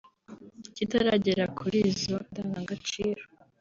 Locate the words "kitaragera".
0.75-1.43